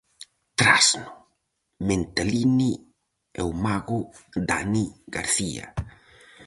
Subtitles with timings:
[0.59, 1.09] Trasno,
[1.87, 2.71] mentalini
[3.39, 3.99] e o mago
[4.49, 4.85] Dani
[5.15, 5.65] García.